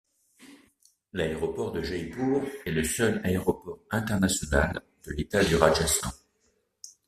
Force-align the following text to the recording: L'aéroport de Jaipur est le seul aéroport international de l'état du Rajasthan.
L'aéroport 1.13 1.71
de 1.71 1.83
Jaipur 1.83 2.41
est 2.65 2.71
le 2.71 2.83
seul 2.83 3.21
aéroport 3.23 3.83
international 3.91 4.81
de 5.05 5.11
l'état 5.13 5.43
du 5.43 5.55
Rajasthan. 5.55 6.09